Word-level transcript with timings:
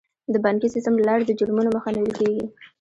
د 0.33 0.35
بانکي 0.45 0.67
سیستم 0.75 0.93
له 0.97 1.03
لارې 1.09 1.23
د 1.25 1.31
جرمونو 1.39 1.69
مخه 1.75 1.89
نیول 1.95 2.13
کیږي. 2.19 2.43